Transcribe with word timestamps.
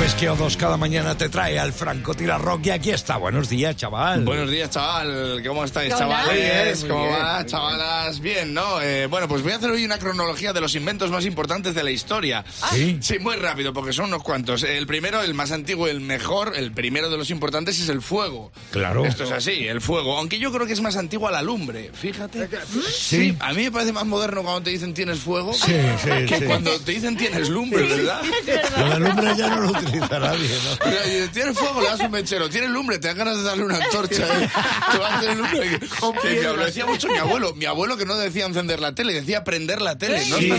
sabes 0.00 0.14
que 0.14 0.30
O2 0.30 0.56
cada 0.56 0.78
mañana 0.78 1.14
te 1.14 1.28
trae 1.28 1.58
al 1.58 1.74
francotirador 1.74 2.58
y 2.64 2.70
aquí 2.70 2.90
está. 2.90 3.18
Buenos 3.18 3.50
días, 3.50 3.76
chaval. 3.76 4.24
Buenos 4.24 4.50
días, 4.50 4.70
chaval. 4.70 5.42
¿Cómo 5.46 5.62
estáis, 5.62 5.92
Hola. 5.92 5.98
chavales? 5.98 6.84
¿Cómo 6.86 7.06
va, 7.06 7.44
chavalas? 7.44 8.18
Bien, 8.20 8.54
¿no? 8.54 8.80
Eh, 8.80 9.04
bueno, 9.08 9.28
pues 9.28 9.42
voy 9.42 9.52
a 9.52 9.56
hacer 9.56 9.68
hoy 9.70 9.84
una 9.84 9.98
cronología 9.98 10.54
de 10.54 10.62
los 10.62 10.74
inventos 10.74 11.10
más 11.10 11.26
importantes 11.26 11.74
de 11.74 11.82
la 11.82 11.90
historia. 11.90 12.42
¿Sí? 12.72 12.96
Sí, 13.02 13.18
muy 13.18 13.36
rápido, 13.36 13.74
porque 13.74 13.92
son 13.92 14.06
unos 14.06 14.22
cuantos. 14.22 14.62
El 14.62 14.86
primero, 14.86 15.20
el 15.20 15.34
más 15.34 15.52
antiguo, 15.52 15.86
el 15.86 16.00
mejor, 16.00 16.54
el 16.56 16.72
primero 16.72 17.10
de 17.10 17.18
los 17.18 17.28
importantes 17.28 17.78
es 17.78 17.90
el 17.90 18.00
fuego. 18.00 18.52
Claro. 18.70 19.04
Esto 19.04 19.24
es 19.24 19.32
así, 19.32 19.66
el 19.68 19.82
fuego. 19.82 20.16
Aunque 20.16 20.38
yo 20.38 20.50
creo 20.50 20.66
que 20.66 20.72
es 20.72 20.80
más 20.80 20.96
antiguo 20.96 21.28
a 21.28 21.30
la 21.30 21.42
lumbre, 21.42 21.90
fíjate. 21.92 22.48
Sí. 22.90 23.36
A 23.40 23.52
mí 23.52 23.64
me 23.64 23.70
parece 23.70 23.92
más 23.92 24.06
moderno 24.06 24.42
cuando 24.42 24.62
te 24.62 24.70
dicen 24.70 24.94
tienes 24.94 25.18
fuego 25.20 25.52
Sí, 25.52 25.74
sí, 26.02 26.26
que 26.26 26.38
sí. 26.38 26.44
cuando 26.46 26.70
te 26.80 26.92
dicen 26.92 27.18
tienes 27.18 27.50
lumbre, 27.50 27.82
¿verdad? 27.82 28.22
De 28.46 28.98
lumbre 28.98 29.36
ya 29.36 29.48
no 29.48 29.60
lo 29.60 29.68
utiliza 29.72 29.90
nadie, 30.08 30.48
¿no? 30.48 31.24
Y 31.24 31.28
Tienes 31.28 31.58
fuego, 31.58 31.80
le 31.80 31.88
das 31.88 32.00
un 32.00 32.10
mechero. 32.10 32.48
Tienes 32.48 32.70
lumbre, 32.70 32.98
te 32.98 33.08
dan 33.08 33.18
ganas 33.18 33.36
de 33.36 33.42
darle 33.42 33.64
una 33.64 33.76
antorcha. 33.76 34.22
¿eh? 34.22 34.50
Te 34.92 34.98
vas 34.98 35.12
a 35.12 35.18
hacer 35.18 35.36
lumbre. 35.36 35.80
Que 36.22 36.42
lo 36.42 36.56
decía 36.56 36.86
mucho 36.86 37.08
mi 37.08 37.18
abuelo. 37.18 37.54
Mi 37.54 37.64
abuelo 37.66 37.96
que 37.96 38.04
no 38.04 38.16
decía 38.16 38.46
encender 38.46 38.80
la 38.80 38.94
tele, 38.94 39.12
decía 39.12 39.44
prender 39.44 39.80
la 39.80 39.96
tele. 39.98 40.24
¿no? 40.26 40.36
Sí. 40.38 40.52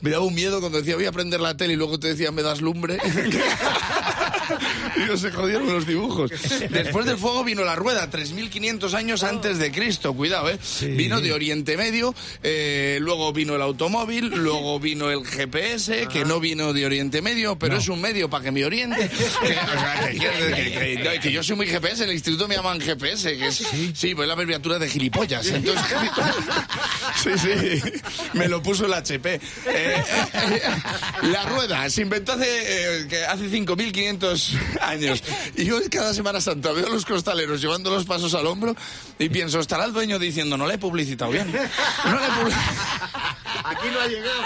Me 0.00 0.10
daba 0.10 0.24
un 0.24 0.34
miedo 0.34 0.60
cuando 0.60 0.78
decía 0.78 0.94
voy 0.96 1.06
a 1.06 1.12
prender 1.12 1.40
la 1.40 1.56
tele 1.56 1.74
y 1.74 1.76
luego 1.76 1.98
te 1.98 2.08
decía 2.08 2.30
me 2.32 2.42
das 2.42 2.60
lumbre. 2.60 2.98
y 4.96 5.00
no 5.00 5.16
se 5.16 5.30
jodieron 5.30 5.72
los 5.72 5.86
dibujos. 5.86 6.30
Después 6.70 7.06
del 7.06 7.16
fuego 7.18 7.44
vino 7.44 7.64
la 7.64 7.76
rueda, 7.76 8.10
3.500 8.10 8.94
años 8.94 9.22
antes 9.22 9.58
de 9.58 9.70
Cristo. 9.72 10.14
Cuidado, 10.14 10.50
¿eh? 10.50 10.58
Vino 10.82 11.20
de 11.20 11.32
Oriente 11.32 11.76
Medio, 11.76 12.14
eh, 12.42 12.98
luego 13.00 13.32
vino 13.32 13.54
el 13.56 13.62
automóvil, 13.62 14.26
luego 14.28 14.78
vino 14.80 15.10
el 15.10 15.24
GPS, 15.26 16.06
que 16.08 16.24
no 16.24 16.40
vino 16.40 16.72
de 16.72 16.86
Oriente 16.86 17.22
Medio, 17.22 17.58
pero 17.58 17.76
es 17.76 17.88
un 17.88 18.00
medio 18.00 18.28
para 18.30 18.44
que 18.44 18.50
me 18.52 18.64
oriente. 18.64 19.10
Que, 19.40 19.52
o 19.52 19.80
sea, 19.80 20.08
que, 20.10 20.18
quiere- 20.18 20.54
que- 20.54 20.72
que- 20.96 21.04
no, 21.16 21.22
que 21.22 21.32
yo 21.32 21.42
soy 21.42 21.56
muy 21.56 21.66
GPS, 21.66 22.02
en 22.04 22.10
el 22.10 22.14
instituto 22.14 22.46
me 22.48 22.56
llaman 22.56 22.80
GPS, 22.80 23.36
que 23.36 23.46
es, 23.48 23.56
sí, 23.94 24.14
pues 24.14 24.24
es 24.24 24.26
la 24.26 24.32
abreviatura 24.34 24.78
de 24.78 24.88
gilipollas. 24.88 25.46
Entonces, 25.46 25.84
sí, 27.22 27.30
sí, 27.38 27.92
me 28.34 28.48
lo 28.48 28.62
puso 28.62 28.86
el 28.86 28.94
HP. 28.94 29.34
Eh, 29.66 30.02
la 31.22 31.44
rueda 31.44 31.88
se 31.90 32.02
inventó 32.02 32.32
hace, 32.32 33.02
eh, 33.08 33.26
hace 33.28 33.44
5.500 33.50 34.39
años. 34.80 35.22
Y 35.56 35.64
yo 35.64 35.78
cada 35.90 36.14
Semana 36.14 36.40
Santa 36.40 36.72
veo 36.72 36.86
a 36.86 36.90
los 36.90 37.04
costaleros 37.04 37.60
llevando 37.60 37.90
los 37.90 38.04
pasos 38.04 38.34
al 38.34 38.46
hombro 38.46 38.74
y 39.18 39.28
pienso, 39.28 39.60
estará 39.60 39.84
el 39.84 39.92
dueño 39.92 40.18
diciendo, 40.18 40.56
no 40.56 40.66
le 40.66 40.74
he 40.74 40.78
publicitado 40.78 41.30
bien. 41.30 41.50
No 41.52 42.20
le 42.20 42.26
he 42.26 42.30
publicitado. 42.30 43.00
Aquí 43.64 43.86
no 43.92 44.00
ha 44.00 44.06
llegado. 44.06 44.42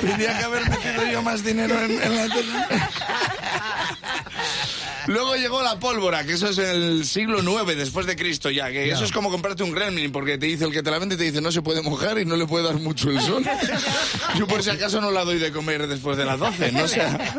Tendría 0.00 0.38
que 0.38 0.44
haber 0.44 0.70
metido 0.70 1.06
yo 1.12 1.22
más 1.22 1.44
dinero 1.44 1.78
en, 1.82 2.02
en 2.02 2.16
la 2.16 2.34
tele. 2.34 2.52
Luego 5.06 5.36
llegó 5.36 5.62
la 5.62 5.78
pólvora, 5.78 6.24
que 6.24 6.32
eso 6.32 6.48
es 6.48 6.58
en 6.58 6.82
el 6.82 7.06
siglo 7.06 7.42
IX 7.42 7.76
después 7.76 8.06
de 8.06 8.16
Cristo 8.16 8.50
ya, 8.50 8.70
que 8.70 8.90
eso 8.90 9.04
es 9.04 9.12
como 9.12 9.30
comprarte 9.30 9.62
un 9.62 9.72
gremlin, 9.72 10.12
porque 10.12 10.38
te 10.38 10.46
dice 10.46 10.64
el 10.64 10.72
que 10.72 10.82
te 10.82 10.90
la 10.90 10.98
vende 10.98 11.16
te 11.16 11.24
dice 11.24 11.40
no 11.40 11.52
se 11.52 11.62
puede 11.62 11.82
mojar 11.82 12.18
y 12.18 12.24
no 12.24 12.36
le 12.36 12.46
puede 12.46 12.64
dar 12.64 12.76
mucho 12.76 13.10
el 13.10 13.20
sol. 13.20 13.44
Yo 14.38 14.46
por 14.46 14.62
si 14.62 14.70
acaso 14.70 15.00
no 15.00 15.10
la 15.10 15.24
doy 15.24 15.38
de 15.38 15.52
comer 15.52 15.86
después 15.86 16.16
de 16.16 16.24
las 16.24 16.38
12, 16.38 16.72
no 16.72 16.88
sea 16.88 17.36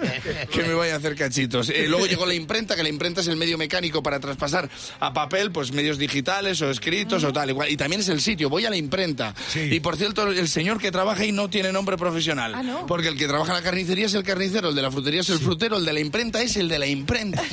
que 0.51 0.63
me 0.63 0.73
vaya 0.73 0.95
a 0.95 0.97
hacer 0.97 1.15
cachitos. 1.15 1.69
Eh, 1.69 1.87
luego 1.87 2.05
llegó 2.05 2.25
la 2.25 2.33
imprenta, 2.33 2.75
que 2.75 2.83
la 2.83 2.89
imprenta 2.89 3.21
es 3.21 3.27
el 3.27 3.35
medio 3.35 3.57
mecánico 3.57 4.03
para 4.03 4.19
traspasar 4.19 4.69
a 4.99 5.13
papel, 5.13 5.51
pues 5.51 5.71
medios 5.71 5.97
digitales 5.97 6.61
o 6.61 6.69
escritos 6.69 7.23
o 7.23 7.33
tal, 7.33 7.49
igual. 7.49 7.69
Y 7.69 7.77
también 7.77 8.01
es 8.01 8.09
el 8.09 8.21
sitio, 8.21 8.49
voy 8.49 8.65
a 8.65 8.69
la 8.69 8.77
imprenta. 8.77 9.33
Sí. 9.49 9.61
Y 9.71 9.79
por 9.79 9.97
cierto, 9.97 10.27
el 10.27 10.47
señor 10.47 10.79
que 10.79 10.91
trabaja 10.91 11.23
ahí 11.23 11.31
no 11.31 11.49
tiene 11.49 11.71
nombre 11.71 11.97
profesional. 11.97 12.53
Ah, 12.55 12.63
¿no? 12.63 12.85
Porque 12.85 13.07
el 13.07 13.17
que 13.17 13.27
trabaja 13.27 13.51
en 13.51 13.57
la 13.57 13.63
carnicería 13.63 14.05
es 14.05 14.13
el 14.13 14.23
carnicero, 14.23 14.69
el 14.69 14.75
de 14.75 14.81
la 14.81 14.91
frutería 14.91 15.21
es 15.21 15.29
el 15.29 15.39
frutero, 15.39 15.77
el 15.77 15.85
de 15.85 15.93
la 15.93 15.99
imprenta 15.99 16.41
es 16.41 16.57
el 16.57 16.67
de 16.67 16.79
la 16.79 16.87
imprenta. 16.87 17.43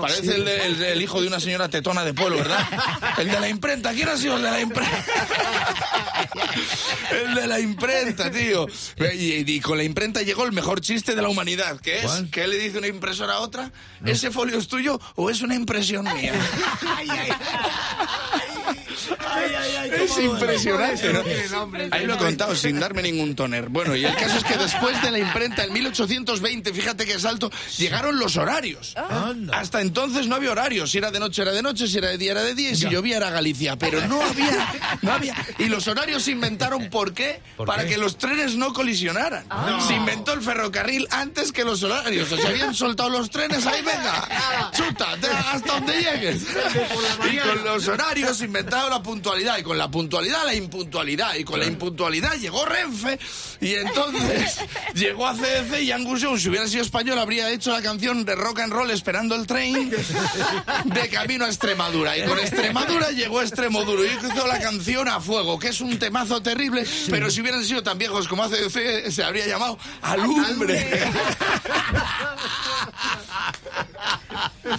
Parece 0.00 0.34
el, 0.36 0.44
de- 0.44 0.66
el 0.66 0.78
de- 0.78 0.92
el 0.92 1.02
hijo 1.02 1.20
de 1.20 1.28
una 1.28 1.40
señora 1.40 1.68
tetona 1.68 2.04
de 2.04 2.14
pueblo, 2.14 2.36
¿verdad? 2.38 2.66
El 3.18 3.28
de 3.30 3.40
la 3.40 3.48
imprenta, 3.48 3.92
¿quién 3.92 4.08
ha 4.08 4.16
sido 4.16 4.36
el 4.36 4.42
de 4.42 4.50
la 4.50 4.60
imprenta? 4.60 5.04
El 7.10 7.34
de 7.34 7.46
la 7.46 7.60
imprenta, 7.60 8.30
tío. 8.30 8.66
Y, 9.14 9.50
y 9.52 9.60
con 9.60 9.76
la 9.78 9.84
imprenta 9.84 10.22
llegó 10.22 10.44
el 10.44 10.52
mejor 10.52 10.80
chiste 10.80 11.14
de 11.14 11.22
la 11.22 11.28
humanidad, 11.28 11.80
que 11.80 12.00
es 12.00 12.04
que 12.30 12.46
le 12.46 12.58
dice 12.58 12.78
una 12.78 12.86
impresora 12.88 13.34
a 13.34 13.40
otra, 13.40 13.70
¿ese 14.04 14.30
folio 14.30 14.58
es 14.58 14.68
tuyo 14.68 15.00
o 15.16 15.30
es 15.30 15.42
una 15.42 15.54
impresión 15.54 16.04
mía? 16.14 16.32
Es 19.92 20.18
impresionante, 20.18 21.12
¿no? 21.12 21.22
Ahí 21.90 22.06
lo 22.06 22.14
he 22.14 22.18
contado 22.18 22.54
sin 22.56 22.78
darme 22.80 23.02
ningún 23.02 23.34
toner. 23.34 23.68
Bueno, 23.68 23.94
y 23.96 24.04
el 24.04 24.14
caso 24.16 24.38
es 24.38 24.44
que 24.44 24.56
después 24.56 25.00
de 25.02 25.10
la 25.10 25.18
imprenta, 25.18 25.64
en 25.64 25.72
1820, 25.72 26.72
fíjate 26.72 27.04
qué 27.06 27.18
salto, 27.18 27.50
llegaron 27.78 28.18
los 28.18 28.36
horarios. 28.36 28.94
Hasta 29.52 29.80
entonces 29.80 30.26
no 30.26 30.36
había 30.36 30.52
horarios. 30.52 30.90
Si 30.90 30.98
era 30.98 31.10
de 31.10 31.20
noche 31.20 31.42
era 31.42 31.52
de 31.52 31.62
noche, 31.62 31.86
si 31.88 31.98
era 31.98 32.08
de 32.08 32.18
día 32.18 32.32
era 32.32 32.42
de 32.42 32.54
día, 32.54 32.70
y 32.70 32.76
si 32.76 32.88
llovía 32.88 33.16
era 33.18 33.30
Galicia. 33.30 33.76
Pero 33.76 34.06
no 34.06 34.20
había, 34.22 34.72
no 35.02 35.12
había. 35.12 35.34
Y 35.58 35.64
los 35.66 35.86
horarios 35.88 36.22
se 36.24 36.32
inventaron, 36.32 36.88
¿por 36.90 37.12
qué? 37.14 37.40
¿Por 37.56 37.66
Para 37.66 37.84
qué? 37.84 37.90
que 37.90 37.98
los 37.98 38.18
trenes 38.18 38.56
no 38.56 38.72
colisionaran. 38.72 39.44
Se 39.86 39.94
inventó 39.94 40.32
el 40.32 40.42
ferrocarril 40.42 41.06
antes 41.10 41.52
que 41.52 41.64
los 41.64 41.82
horarios. 41.82 42.30
O 42.32 42.36
sea, 42.36 42.50
habían 42.50 42.74
soltado 42.74 43.10
los 43.10 43.30
trenes, 43.30 43.66
ahí 43.66 43.82
venga, 43.82 44.70
chuta, 44.72 45.16
te- 45.20 45.26
hasta 45.28 45.72
donde 45.74 45.94
llegues. 46.02 46.42
Y 47.32 47.36
con 47.38 47.64
los 47.64 47.88
horarios 47.88 48.36
se 48.38 48.44
inventaron 48.44 48.90
la 48.90 49.02
puntualidad. 49.20 49.58
Y 49.58 49.62
con 49.62 49.76
la 49.76 49.90
puntualidad, 49.90 50.44
la 50.46 50.54
impuntualidad. 50.54 51.34
Y 51.34 51.44
con 51.44 51.60
la 51.60 51.66
impuntualidad 51.66 52.34
llegó 52.34 52.64
Renfe. 52.64 53.18
Y 53.60 53.74
entonces 53.74 54.58
llegó 54.94 55.26
a 55.26 55.34
CDC 55.34 55.82
y 55.82 55.92
Angus 55.92 56.22
Young, 56.22 56.38
si 56.38 56.48
hubiera 56.48 56.66
sido 56.66 56.82
español, 56.82 57.18
habría 57.18 57.50
hecho 57.50 57.70
la 57.72 57.82
canción 57.82 58.24
de 58.24 58.34
rock 58.34 58.60
and 58.60 58.72
roll 58.72 58.90
esperando 58.90 59.34
el 59.34 59.46
tren 59.46 59.90
de 60.84 61.08
camino 61.10 61.44
a 61.44 61.48
Extremadura. 61.48 62.16
Y 62.16 62.24
con 62.24 62.38
Extremadura 62.38 63.10
llegó 63.10 63.42
Extremoduro. 63.42 64.04
Y 64.04 64.08
hizo 64.08 64.46
la 64.46 64.58
canción 64.58 65.08
a 65.08 65.20
fuego, 65.20 65.58
que 65.58 65.68
es 65.68 65.80
un 65.80 65.98
temazo 65.98 66.40
terrible. 66.42 66.84
Pero 67.10 67.30
si 67.30 67.42
hubieran 67.42 67.64
sido 67.64 67.82
tan 67.82 67.98
viejos 67.98 68.26
como 68.26 68.44
ACDC, 68.44 69.10
se 69.10 69.22
habría 69.22 69.46
llamado 69.46 69.78
Alumbre. 70.02 71.10